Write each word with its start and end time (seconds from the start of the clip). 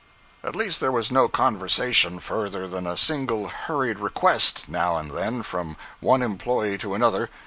At 0.43 0.55
least 0.55 0.79
there 0.79 0.91
was 0.91 1.11
no 1.11 1.27
conversation 1.27 2.17
further 2.19 2.67
than 2.67 2.87
a 2.87 2.97
single 2.97 3.47
hurried 3.49 3.99
request, 3.99 4.67
now 4.67 4.97
and 4.97 5.11
then, 5.11 5.43
from 5.43 5.77
one 5.99 6.23
employee 6.23 6.79
to 6.79 6.95
another. 6.95 7.29